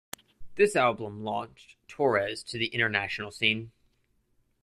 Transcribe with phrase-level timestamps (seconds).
[0.55, 3.71] This album launched Torres to the international scene.